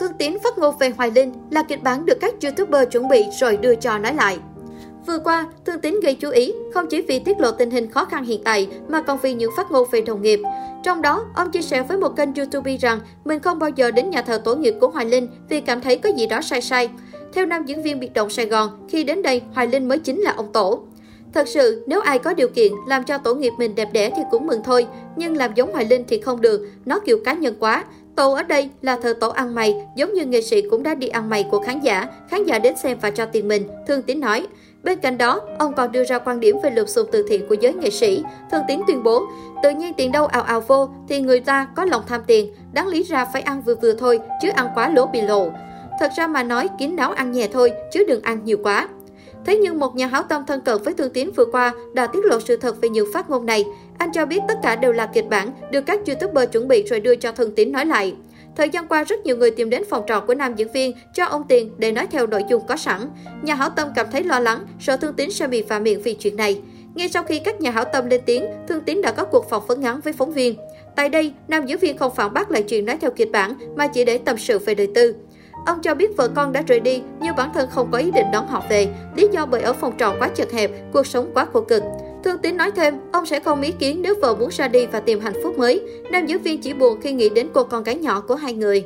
Thương 0.00 0.12
tín 0.18 0.38
phát 0.44 0.58
ngôn 0.58 0.78
về 0.78 0.90
Hoài 0.96 1.10
Linh 1.10 1.32
là 1.50 1.62
kịch 1.62 1.82
bản 1.82 2.06
được 2.06 2.18
các 2.20 2.34
YouTuber 2.42 2.88
chuẩn 2.90 3.08
bị 3.08 3.24
rồi 3.40 3.56
đưa 3.56 3.74
cho 3.74 3.98
nói 3.98 4.14
lại. 4.14 4.38
Vừa 5.06 5.18
qua, 5.18 5.46
Thương 5.64 5.80
Tín 5.80 6.00
gây 6.02 6.14
chú 6.14 6.30
ý 6.30 6.52
không 6.74 6.86
chỉ 6.86 7.02
vì 7.02 7.18
tiết 7.18 7.40
lộ 7.40 7.50
tình 7.50 7.70
hình 7.70 7.90
khó 7.90 8.04
khăn 8.04 8.24
hiện 8.24 8.40
tại 8.44 8.68
mà 8.88 9.02
còn 9.02 9.18
vì 9.22 9.34
những 9.34 9.50
phát 9.56 9.70
ngôn 9.70 9.88
về 9.90 10.00
đồng 10.00 10.22
nghiệp. 10.22 10.40
Trong 10.82 11.02
đó, 11.02 11.24
ông 11.34 11.50
chia 11.50 11.62
sẻ 11.62 11.82
với 11.82 11.98
một 11.98 12.16
kênh 12.16 12.34
YouTube 12.34 12.76
rằng 12.76 13.00
mình 13.24 13.40
không 13.40 13.58
bao 13.58 13.70
giờ 13.70 13.90
đến 13.90 14.10
nhà 14.10 14.22
thờ 14.22 14.40
tổ 14.44 14.54
nghiệp 14.54 14.74
của 14.80 14.88
Hoài 14.88 15.06
Linh 15.06 15.28
vì 15.48 15.60
cảm 15.60 15.80
thấy 15.80 15.98
có 15.98 16.08
gì 16.08 16.26
đó 16.26 16.40
sai 16.42 16.62
sai. 16.62 16.90
Theo 17.32 17.46
nam 17.46 17.64
diễn 17.66 17.82
viên 17.82 18.00
biệt 18.00 18.14
động 18.14 18.30
Sài 18.30 18.46
Gòn, 18.46 18.86
khi 18.88 19.04
đến 19.04 19.22
đây, 19.22 19.42
Hoài 19.54 19.66
Linh 19.66 19.88
mới 19.88 19.98
chính 19.98 20.20
là 20.20 20.34
ông 20.36 20.52
tổ. 20.52 20.80
Thật 21.34 21.48
sự, 21.48 21.84
nếu 21.86 22.00
ai 22.00 22.18
có 22.18 22.34
điều 22.34 22.48
kiện 22.48 22.72
làm 22.86 23.04
cho 23.04 23.18
tổ 23.18 23.34
nghiệp 23.34 23.52
mình 23.58 23.74
đẹp 23.74 23.88
đẽ 23.92 24.10
thì 24.16 24.22
cũng 24.30 24.46
mừng 24.46 24.60
thôi, 24.64 24.86
nhưng 25.16 25.36
làm 25.36 25.54
giống 25.54 25.72
Hoài 25.72 25.84
Linh 25.84 26.04
thì 26.08 26.20
không 26.20 26.40
được, 26.40 26.68
nó 26.84 27.00
kiểu 27.00 27.18
cá 27.24 27.32
nhân 27.32 27.54
quá. 27.60 27.84
Tổ 28.16 28.32
ở 28.32 28.42
đây 28.42 28.70
là 28.82 28.98
thờ 29.02 29.14
tổ 29.20 29.28
ăn 29.28 29.54
mày, 29.54 29.86
giống 29.96 30.14
như 30.14 30.24
nghệ 30.24 30.40
sĩ 30.40 30.62
cũng 30.70 30.82
đã 30.82 30.94
đi 30.94 31.08
ăn 31.08 31.30
mày 31.30 31.46
của 31.50 31.60
khán 31.60 31.80
giả, 31.80 32.08
khán 32.28 32.44
giả 32.44 32.58
đến 32.58 32.74
xem 32.82 32.98
và 33.00 33.10
cho 33.10 33.26
tiền 33.26 33.48
mình, 33.48 33.68
Thương 33.86 34.02
Tín 34.02 34.20
nói. 34.20 34.46
Bên 34.82 34.98
cạnh 34.98 35.18
đó, 35.18 35.40
ông 35.58 35.74
còn 35.74 35.92
đưa 35.92 36.04
ra 36.04 36.18
quan 36.18 36.40
điểm 36.40 36.56
về 36.62 36.70
lượt 36.70 36.88
xùm 36.88 37.06
từ 37.12 37.24
thiện 37.28 37.48
của 37.48 37.54
giới 37.60 37.72
nghệ 37.72 37.90
sĩ. 37.90 38.22
Thương 38.50 38.62
Tín 38.68 38.80
tuyên 38.86 39.02
bố, 39.02 39.22
tự 39.62 39.70
nhiên 39.70 39.92
tiền 39.96 40.12
đâu 40.12 40.26
ào 40.26 40.42
ào 40.42 40.60
vô 40.60 40.88
thì 41.08 41.20
người 41.20 41.40
ta 41.40 41.68
có 41.76 41.84
lòng 41.84 42.02
tham 42.08 42.20
tiền, 42.26 42.54
đáng 42.72 42.88
lý 42.88 43.02
ra 43.02 43.24
phải 43.24 43.42
ăn 43.42 43.62
vừa 43.62 43.74
vừa 43.74 43.92
thôi, 43.92 44.20
chứ 44.42 44.48
ăn 44.54 44.68
quá 44.74 44.88
lỗ 44.88 45.06
bị 45.06 45.20
lộ. 45.20 45.48
Thật 46.00 46.10
ra 46.16 46.26
mà 46.26 46.42
nói, 46.42 46.68
kín 46.78 46.96
đáo 46.96 47.12
ăn 47.12 47.32
nhẹ 47.32 47.48
thôi, 47.52 47.72
chứ 47.92 48.04
đừng 48.08 48.22
ăn 48.22 48.44
nhiều 48.44 48.58
quá. 48.62 48.88
Thế 49.46 49.56
nhưng 49.56 49.78
một 49.78 49.96
nhà 49.96 50.06
hảo 50.06 50.22
tâm 50.22 50.46
thân 50.46 50.60
cận 50.60 50.82
với 50.84 50.94
Thương 50.94 51.12
Tín 51.12 51.30
vừa 51.36 51.44
qua 51.44 51.74
đã 51.92 52.06
tiết 52.06 52.24
lộ 52.24 52.40
sự 52.40 52.56
thật 52.56 52.80
về 52.80 52.88
những 52.88 53.12
phát 53.12 53.30
ngôn 53.30 53.46
này. 53.46 53.64
Anh 53.98 54.12
cho 54.12 54.26
biết 54.26 54.40
tất 54.48 54.54
cả 54.62 54.76
đều 54.76 54.92
là 54.92 55.06
kịch 55.06 55.28
bản, 55.28 55.50
được 55.70 55.80
các 55.86 56.06
YouTuber 56.06 56.50
chuẩn 56.52 56.68
bị 56.68 56.82
rồi 56.82 57.00
đưa 57.00 57.16
cho 57.16 57.32
Thương 57.32 57.54
Tín 57.54 57.72
nói 57.72 57.86
lại. 57.86 58.14
Thời 58.56 58.70
gian 58.70 58.88
qua, 58.88 59.04
rất 59.04 59.26
nhiều 59.26 59.36
người 59.36 59.50
tìm 59.50 59.70
đến 59.70 59.82
phòng 59.90 60.04
trọ 60.08 60.20
của 60.20 60.34
nam 60.34 60.54
diễn 60.54 60.72
viên 60.72 60.92
cho 61.14 61.24
ông 61.24 61.42
tiền 61.48 61.70
để 61.78 61.92
nói 61.92 62.06
theo 62.10 62.26
nội 62.26 62.42
dung 62.50 62.66
có 62.66 62.76
sẵn. 62.76 63.00
Nhà 63.42 63.54
hảo 63.54 63.70
tâm 63.70 63.88
cảm 63.94 64.06
thấy 64.12 64.24
lo 64.24 64.40
lắng, 64.40 64.66
sợ 64.80 64.96
Thương 64.96 65.14
Tín 65.14 65.30
sẽ 65.30 65.46
bị 65.46 65.62
phạt 65.62 65.78
miệng 65.78 66.02
vì 66.02 66.14
chuyện 66.14 66.36
này. 66.36 66.60
Ngay 66.94 67.08
sau 67.08 67.22
khi 67.22 67.38
các 67.38 67.60
nhà 67.60 67.70
hảo 67.70 67.84
tâm 67.84 68.08
lên 68.10 68.20
tiếng, 68.26 68.46
Thương 68.68 68.80
Tín 68.80 69.02
đã 69.02 69.12
có 69.12 69.24
cuộc 69.24 69.50
phỏng 69.50 69.66
vấn 69.66 69.80
ngắn 69.80 70.00
với 70.00 70.12
phóng 70.12 70.32
viên. 70.32 70.54
Tại 70.96 71.08
đây, 71.08 71.32
nam 71.48 71.66
diễn 71.66 71.78
viên 71.78 71.98
không 71.98 72.14
phản 72.14 72.34
bác 72.34 72.50
lại 72.50 72.62
chuyện 72.62 72.84
nói 72.84 72.96
theo 73.00 73.10
kịch 73.10 73.32
bản 73.32 73.54
mà 73.76 73.86
chỉ 73.86 74.04
để 74.04 74.18
tâm 74.18 74.38
sự 74.38 74.58
về 74.58 74.74
đời 74.74 74.88
tư. 74.94 75.14
Ông 75.66 75.82
cho 75.82 75.94
biết 75.94 76.16
vợ 76.16 76.28
con 76.34 76.52
đã 76.52 76.62
rời 76.66 76.80
đi, 76.80 77.02
nhưng 77.20 77.36
bản 77.36 77.50
thân 77.54 77.68
không 77.70 77.88
có 77.90 77.98
ý 77.98 78.10
định 78.10 78.26
đón 78.32 78.46
họ 78.46 78.62
về, 78.70 78.88
lý 79.16 79.28
do 79.32 79.46
bởi 79.46 79.62
ở 79.62 79.72
phòng 79.72 79.92
trọ 79.98 80.14
quá 80.18 80.28
chật 80.28 80.52
hẹp, 80.52 80.70
cuộc 80.92 81.06
sống 81.06 81.30
quá 81.34 81.46
khổ 81.52 81.60
cực. 81.60 81.82
Thương 82.24 82.38
Tín 82.38 82.56
nói 82.56 82.70
thêm, 82.70 82.94
ông 83.12 83.26
sẽ 83.26 83.40
không 83.40 83.62
ý 83.62 83.72
kiến 83.72 84.02
nếu 84.02 84.14
vợ 84.22 84.34
muốn 84.34 84.48
ra 84.52 84.68
đi 84.68 84.86
và 84.86 85.00
tìm 85.00 85.20
hạnh 85.20 85.34
phúc 85.42 85.58
mới. 85.58 85.80
Nam 86.10 86.26
diễn 86.26 86.42
viên 86.42 86.60
chỉ 86.60 86.72
buồn 86.72 87.00
khi 87.00 87.12
nghĩ 87.12 87.28
đến 87.28 87.48
cô 87.54 87.64
con 87.64 87.82
gái 87.82 87.94
nhỏ 87.94 88.20
của 88.20 88.34
hai 88.34 88.52
người. 88.54 88.84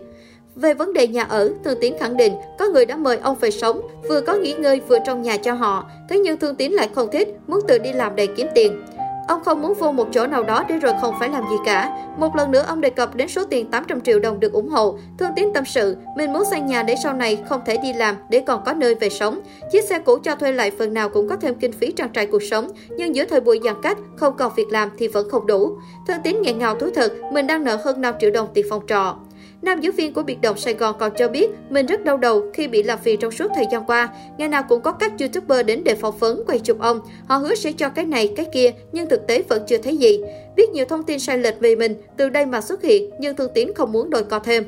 Về 0.55 0.75
vấn 0.75 0.93
đề 0.93 1.07
nhà 1.07 1.23
ở, 1.23 1.51
Thương 1.65 1.79
Tín 1.81 1.95
khẳng 2.01 2.17
định 2.17 2.33
có 2.59 2.69
người 2.69 2.87
đã 2.87 2.97
mời 2.97 3.17
ông 3.17 3.37
về 3.41 3.51
sống, 3.51 3.81
vừa 4.09 4.21
có 4.21 4.35
nghỉ 4.35 4.53
ngơi 4.53 4.81
vừa 4.89 4.99
trong 5.07 5.23
nhà 5.23 5.37
cho 5.37 5.53
họ. 5.53 5.91
Thế 6.09 6.19
nhưng 6.19 6.37
Thương 6.37 6.55
Tín 6.55 6.73
lại 6.73 6.89
không 6.95 7.11
thích, 7.13 7.29
muốn 7.47 7.61
tự 7.69 7.79
đi 7.79 7.93
làm 7.93 8.17
để 8.17 8.27
kiếm 8.27 8.47
tiền. 8.55 8.83
Ông 9.31 9.45
không 9.45 9.63
muốn 9.63 9.75
vô 9.75 9.93
một 9.93 10.09
chỗ 10.13 10.27
nào 10.27 10.43
đó 10.43 10.65
để 10.69 10.79
rồi 10.79 10.93
không 11.01 11.15
phải 11.21 11.29
làm 11.29 11.45
gì 11.51 11.57
cả. 11.65 12.07
Một 12.17 12.37
lần 12.37 12.51
nữa 12.51 12.65
ông 12.69 12.81
đề 12.81 12.91
cập 12.91 13.15
đến 13.15 13.29
số 13.29 13.45
tiền 13.45 13.71
800 13.71 14.01
triệu 14.01 14.19
đồng 14.19 14.41
được 14.41 14.53
ủng 14.53 14.69
hộ. 14.69 14.99
Thương 15.19 15.31
Tín 15.37 15.49
tâm 15.55 15.65
sự, 15.65 15.97
mình 16.17 16.33
muốn 16.33 16.43
xây 16.51 16.61
nhà 16.61 16.83
để 16.83 16.95
sau 17.03 17.13
này 17.13 17.39
không 17.49 17.61
thể 17.67 17.77
đi 17.77 17.93
làm 17.93 18.17
để 18.31 18.41
còn 18.47 18.63
có 18.67 18.73
nơi 18.73 18.95
về 18.95 19.09
sống. 19.09 19.41
Chiếc 19.73 19.85
xe 19.85 19.99
cũ 19.99 20.19
cho 20.23 20.35
thuê 20.35 20.53
lại 20.53 20.71
phần 20.71 20.95
nào 20.95 21.09
cũng 21.09 21.29
có 21.29 21.37
thêm 21.37 21.55
kinh 21.55 21.73
phí 21.73 21.93
trang 21.93 22.09
trải 22.13 22.27
cuộc 22.27 22.43
sống, 22.43 22.69
nhưng 22.97 23.15
giữa 23.15 23.25
thời 23.25 23.41
buổi 23.41 23.61
giãn 23.65 23.75
cách, 23.83 23.99
không 24.17 24.37
còn 24.37 24.53
việc 24.57 24.67
làm 24.71 24.91
thì 24.99 25.09
vẫn 25.09 25.31
không 25.31 25.47
đủ. 25.47 25.77
Thương 26.07 26.23
Tín 26.23 26.43
nghẹn 26.43 26.59
ngào 26.59 26.75
thú 26.75 26.87
thật, 26.95 27.13
mình 27.33 27.47
đang 27.47 27.65
nợ 27.65 27.79
hơn 27.85 28.01
5 28.01 28.15
triệu 28.21 28.31
đồng 28.31 28.49
tiền 28.55 28.67
phòng 28.71 28.83
trọ. 28.87 29.17
Nam 29.63 29.81
diễn 29.81 29.93
viên 29.93 30.13
của 30.13 30.23
biệt 30.23 30.41
động 30.43 30.57
Sài 30.57 30.75
Gòn 30.75 30.97
còn 30.99 31.13
cho 31.17 31.29
biết 31.29 31.51
mình 31.71 31.87
rất 31.87 32.05
đau 32.05 32.17
đầu 32.17 32.51
khi 32.55 32.69
bị 32.69 32.83
làm 32.83 32.99
phiền 32.99 33.21
trong 33.21 33.33
suốt 33.33 33.51
thời 33.55 33.65
gian 33.73 33.85
qua. 33.87 34.09
Ngày 34.39 34.49
nào 34.49 34.63
cũng 34.69 34.81
có 34.81 34.93
các 34.93 35.13
YouTuber 35.21 35.67
đến 35.67 35.85
để 35.85 35.95
phỏng 35.95 36.19
vấn, 36.19 36.45
quay 36.47 36.59
chụp 36.59 36.81
ông. 36.81 37.01
Họ 37.27 37.37
hứa 37.37 37.55
sẽ 37.55 37.73
cho 37.73 37.89
cái 37.89 38.05
này, 38.05 38.33
cái 38.37 38.47
kia, 38.53 38.71
nhưng 38.93 39.09
thực 39.09 39.27
tế 39.27 39.43
vẫn 39.49 39.63
chưa 39.67 39.79
thấy 39.79 39.97
gì. 39.97 40.21
Biết 40.57 40.71
nhiều 40.71 40.85
thông 40.85 41.03
tin 41.03 41.19
sai 41.19 41.39
lệch 41.39 41.61
về 41.61 41.77
mình 41.77 41.95
từ 42.17 42.29
đây 42.29 42.47
mà 42.47 42.61
xuất 42.61 42.83
hiện, 42.83 43.11
nhưng 43.19 43.37
Thương 43.37 43.51
Tín 43.55 43.75
không 43.75 43.93
muốn 43.93 44.11
đòi 44.11 44.25
co 44.25 44.39
thêm. 44.39 44.65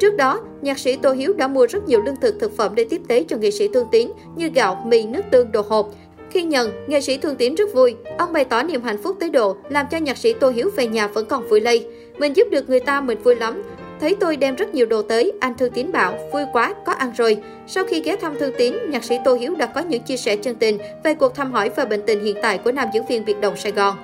Trước 0.00 0.16
đó, 0.16 0.40
nhạc 0.62 0.78
sĩ 0.78 0.96
Tô 0.96 1.12
Hiếu 1.12 1.32
đã 1.32 1.48
mua 1.48 1.66
rất 1.66 1.88
nhiều 1.88 2.02
lương 2.02 2.16
thực 2.20 2.40
thực 2.40 2.56
phẩm 2.56 2.74
để 2.74 2.84
tiếp 2.90 3.00
tế 3.08 3.24
cho 3.28 3.36
nghệ 3.36 3.50
sĩ 3.50 3.68
Thương 3.68 3.86
Tín 3.92 4.08
như 4.36 4.48
gạo, 4.54 4.84
mì, 4.86 5.02
nước 5.02 5.22
tương, 5.30 5.52
đồ 5.52 5.64
hộp. 5.68 5.88
Khi 6.30 6.42
nhận, 6.42 6.70
nghệ 6.86 7.00
sĩ 7.00 7.16
Thương 7.16 7.36
Tín 7.36 7.54
rất 7.54 7.74
vui. 7.74 7.94
Ông 8.18 8.32
bày 8.32 8.44
tỏ 8.44 8.62
niềm 8.62 8.82
hạnh 8.82 9.02
phúc 9.02 9.16
tới 9.20 9.30
độ 9.30 9.56
làm 9.68 9.86
cho 9.90 9.98
nhạc 9.98 10.16
sĩ 10.16 10.32
Tô 10.32 10.50
Hiếu 10.50 10.70
về 10.76 10.86
nhà 10.86 11.06
vẫn 11.06 11.26
còn 11.26 11.48
vui 11.48 11.60
lây. 11.60 11.86
Mình 12.18 12.36
giúp 12.36 12.48
được 12.50 12.68
người 12.68 12.80
ta 12.80 13.00
mình 13.00 13.18
vui 13.22 13.36
lắm. 13.36 13.62
Thấy 14.02 14.16
tôi 14.20 14.36
đem 14.36 14.54
rất 14.54 14.74
nhiều 14.74 14.86
đồ 14.86 15.02
tới, 15.02 15.32
anh 15.40 15.54
Thương 15.54 15.72
Tín 15.72 15.92
bảo, 15.92 16.18
vui 16.32 16.42
quá, 16.52 16.74
có 16.86 16.92
ăn 16.92 17.12
rồi. 17.16 17.36
Sau 17.66 17.84
khi 17.84 18.00
ghé 18.00 18.16
thăm 18.16 18.38
Thương 18.38 18.52
Tín, 18.58 18.74
nhạc 18.88 19.04
sĩ 19.04 19.18
Tô 19.24 19.34
Hiếu 19.34 19.54
đã 19.54 19.66
có 19.66 19.80
những 19.80 20.02
chia 20.02 20.16
sẻ 20.16 20.36
chân 20.36 20.54
tình 20.54 20.78
về 21.04 21.14
cuộc 21.14 21.34
thăm 21.34 21.52
hỏi 21.52 21.70
và 21.76 21.84
bệnh 21.84 22.02
tình 22.06 22.24
hiện 22.24 22.36
tại 22.42 22.58
của 22.58 22.72
nam 22.72 22.88
diễn 22.94 23.06
viên 23.06 23.24
Việt 23.24 23.40
Đồng 23.40 23.56
Sài 23.56 23.72
Gòn. 23.72 23.96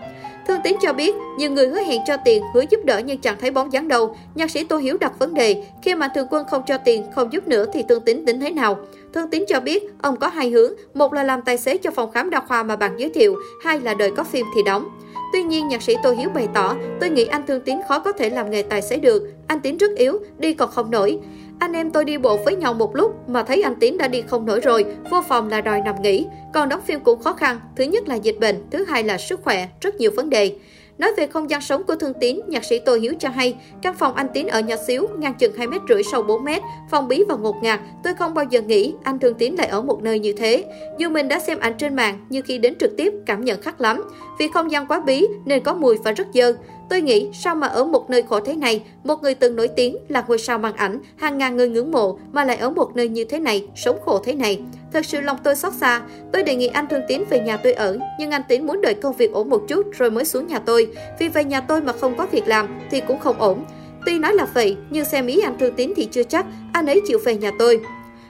Thương 0.48 0.60
Tín 0.64 0.76
cho 0.82 0.92
biết, 0.92 1.14
nhiều 1.38 1.50
người 1.50 1.69
hứa 1.69 1.81
hẹn 1.81 2.00
cho 2.06 2.16
tiền, 2.25 2.42
hứa 2.54 2.64
giúp 2.70 2.81
đỡ 2.84 2.98
nhưng 2.98 3.19
chẳng 3.19 3.37
thấy 3.41 3.50
bóng 3.50 3.72
dáng 3.72 3.88
đâu. 3.88 4.16
Nhạc 4.34 4.50
sĩ 4.50 4.64
Tô 4.64 4.78
Hiếu 4.78 4.97
đặt 5.00 5.12
vấn 5.19 5.34
đề, 5.34 5.64
khi 5.82 5.94
mà 5.94 6.08
Thường 6.14 6.26
Quân 6.31 6.47
không 6.50 6.62
cho 6.66 6.78
tiền, 6.78 7.04
không 7.14 7.32
giúp 7.32 7.48
nữa 7.48 7.66
thì 7.72 7.84
Thương 7.88 8.00
Tín 8.00 8.26
tính 8.26 8.41
thế 8.41 8.50
nào? 8.50 8.78
Thương 9.14 9.31
Tín 9.31 9.44
cho 9.48 9.60
biết, 9.60 9.84
ông 10.03 10.16
có 10.16 10.28
hai 10.28 10.50
hướng, 10.50 10.72
một 10.94 11.12
là 11.12 11.22
làm 11.22 11.42
tài 11.42 11.58
xế 11.58 11.76
cho 11.76 11.91
phòng 11.91 12.10
khám 12.12 12.31
đa 12.31 12.41
khoa 12.41 12.62
mà 12.62 12.76
bạn 12.76 12.97
giới 12.97 13.10
thiệu, 13.10 13.37
hai 13.64 13.81
là 13.81 13.94
đợi 13.94 14.10
có 14.10 14.25
phim 14.25 14.47
thì 14.56 14.62
đóng. 14.62 14.88
Tuy 15.33 15.43
nhiên, 15.43 15.69
nhạc 15.69 15.83
sĩ 15.83 15.94
Tô 16.03 16.12
Hiếu 16.12 16.28
bày 16.34 16.49
tỏ, 16.55 16.77
tôi 17.00 17.11
nghĩ 17.11 17.25
anh 17.25 17.47
Thương 17.47 17.61
Tín 17.61 17.77
khó 17.89 17.99
có 17.99 18.12
thể 18.12 18.31
làm 18.31 18.50
nghề 18.50 18.62
tài 18.62 18.83
xế 18.83 18.97
được. 18.97 19.22
Anh 19.47 19.61
Tín 19.61 19.77
rất 19.77 19.91
yếu, 19.97 20.19
đi 20.39 20.55
còn 20.55 20.71
không 20.71 20.91
nổi. 20.91 21.19
Anh 21.59 21.72
em 21.72 21.91
tôi 21.91 22.05
đi 22.05 22.19
bộ 22.19 22.37
với 22.44 22.56
nhau 22.56 22.75
một 22.75 22.97
lúc 22.97 23.28
mà 23.28 23.43
thấy 23.43 23.62
anh 23.62 23.75
Tín 23.75 23.99
đã 23.99 24.09
đi 24.09 24.22
không 24.22 24.47
nổi 24.47 24.61
rồi, 24.61 24.84
vô 25.11 25.22
phòng 25.28 25.49
là 25.49 25.61
đòi 25.61 25.81
nằm 25.81 26.03
nghỉ. 26.03 26.27
Còn 26.55 26.69
đóng 26.69 26.81
phim 26.87 27.00
cũng 27.00 27.22
khó 27.22 27.33
khăn, 27.33 27.61
thứ 27.77 27.84
nhất 27.84 28.09
là 28.09 28.15
dịch 28.15 28.37
bệnh, 28.41 28.56
thứ 28.71 28.84
hai 28.84 29.05
là 29.05 29.19
sức 29.19 29.41
khỏe, 29.43 29.69
rất 29.81 29.94
nhiều 29.94 30.11
vấn 30.17 30.31
đề. 30.31 30.53
Nói 30.98 31.12
về 31.16 31.26
không 31.26 31.50
gian 31.50 31.60
sống 31.60 31.82
của 31.84 31.94
Thương 31.94 32.12
Tín, 32.20 32.41
nhạc 32.47 32.64
sĩ 32.64 32.78
Tô 32.78 32.97
Hiếu 32.97 33.14
cho 33.19 33.28
hay, 33.28 33.56
căn 33.82 33.94
phòng 33.94 34.14
anh 34.14 34.26
Tín 34.34 34.47
ở 34.47 34.60
nhỏ 34.60 34.76
xíu, 34.86 35.06
ngang 35.19 35.34
chừng 35.38 35.53
2 35.56 35.66
mét 35.66 35.81
rưỡi 35.88 36.03
sâu 36.03 36.22
4 36.22 36.44
mét, 36.44 36.62
phòng 36.91 37.09
bí 37.09 37.25
và 37.28 37.36
ngột 37.36 37.56
ngạt. 37.62 37.81
Tôi 38.04 38.14
không 38.14 38.34
bao 38.34 38.44
giờ 38.50 38.60
nghĩ 38.60 38.94
anh 39.03 39.19
Thương 39.19 39.34
Tín 39.34 39.54
lại 39.54 39.66
ở 39.66 39.82
một 39.82 40.03
nơi 40.03 40.19
như 40.19 40.32
thế. 40.32 40.64
Dù 40.98 41.08
mình 41.08 41.28
đã 41.28 41.38
xem 41.38 41.58
ảnh 41.58 41.75
trên 41.78 41.97
mạng, 41.97 42.26
nhưng 42.31 42.44
khi 42.44 42.58
đến 42.58 42.75
trực 42.81 42.97
tiếp 42.97 43.12
cảm 43.26 43.44
nhận 43.44 43.62
khác 43.62 43.81
lắm. 43.81 44.04
Vì 44.38 44.48
không 44.54 44.70
gian 44.70 44.87
quá 44.87 45.00
bí 45.00 45.26
nên 45.44 45.62
có 45.62 45.75
mùi 45.75 45.97
và 46.04 46.12
rất 46.12 46.26
dơ. 46.34 46.53
Tôi 46.91 47.00
nghĩ 47.03 47.31
sao 47.32 47.54
mà 47.54 47.66
ở 47.66 47.84
một 47.84 48.10
nơi 48.10 48.22
khổ 48.22 48.41
thế 48.41 48.54
này, 48.54 48.82
một 49.04 49.22
người 49.22 49.34
từng 49.34 49.56
nổi 49.56 49.69
tiếng 49.69 49.97
là 50.08 50.25
ngôi 50.28 50.38
sao 50.38 50.58
màn 50.58 50.76
ảnh, 50.76 51.00
hàng 51.16 51.38
ngàn 51.38 51.56
người 51.56 51.69
ngưỡng 51.69 51.92
mộ 51.92 52.19
mà 52.32 52.44
lại 52.44 52.56
ở 52.56 52.70
một 52.70 52.97
nơi 52.97 53.08
như 53.08 53.25
thế 53.25 53.38
này, 53.38 53.66
sống 53.76 53.98
khổ 54.04 54.19
thế 54.25 54.34
này. 54.34 54.60
Thật 54.93 55.06
sự 55.06 55.21
lòng 55.21 55.37
tôi 55.43 55.54
xót 55.54 55.72
xa. 55.72 56.00
Tôi 56.32 56.43
đề 56.43 56.54
nghị 56.54 56.66
anh 56.66 56.87
Thương 56.91 57.03
Tín 57.09 57.25
về 57.31 57.41
nhà 57.41 57.56
tôi 57.56 57.72
ở, 57.72 57.99
nhưng 58.19 58.31
anh 58.31 58.43
Tín 58.49 58.66
muốn 58.66 58.81
đợi 58.81 58.94
công 58.94 59.16
việc 59.16 59.32
ổn 59.32 59.50
một 59.50 59.62
chút 59.69 59.87
rồi 59.99 60.10
mới 60.10 60.25
xuống 60.25 60.47
nhà 60.47 60.59
tôi. 60.59 60.88
Vì 61.19 61.28
về 61.28 61.44
nhà 61.44 61.60
tôi 61.60 61.81
mà 61.81 61.93
không 61.93 62.16
có 62.16 62.26
việc 62.26 62.49
làm 62.49 62.78
thì 62.91 63.00
cũng 63.00 63.19
không 63.19 63.41
ổn. 63.41 63.65
Tuy 64.06 64.19
nói 64.19 64.34
là 64.34 64.47
vậy, 64.54 64.76
nhưng 64.91 65.04
xem 65.04 65.26
ý 65.26 65.41
anh 65.41 65.59
Thương 65.59 65.75
Tín 65.75 65.93
thì 65.97 66.04
chưa 66.04 66.22
chắc 66.22 66.47
anh 66.72 66.87
ấy 66.87 67.00
chịu 67.06 67.19
về 67.25 67.37
nhà 67.37 67.50
tôi. 67.59 67.81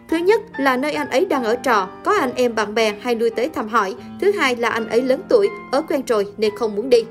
Thứ 0.09 0.17
nhất 0.17 0.41
là 0.59 0.77
nơi 0.77 0.93
anh 0.93 1.11
ấy 1.11 1.25
đang 1.25 1.45
ở 1.45 1.57
trọ, 1.65 1.89
có 2.05 2.13
anh 2.13 2.33
em 2.35 2.55
bạn 2.55 2.75
bè 2.75 2.95
hay 3.01 3.15
lui 3.15 3.31
tới 3.31 3.49
thăm 3.49 3.69
hỏi. 3.69 3.95
Thứ 4.21 4.33
hai 4.33 4.57
là 4.57 4.69
anh 4.69 4.89
ấy 4.89 5.03
lớn 5.03 5.21
tuổi, 5.29 5.49
ở 5.73 5.83
quen 5.83 6.03
rồi 6.07 6.27
nên 6.37 6.57
không 6.57 6.77
muốn 6.77 6.91
đi. 6.91 7.05